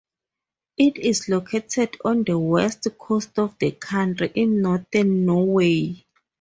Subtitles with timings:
[0.77, 6.03] It is located on the west coast of the country, in Northern Norway.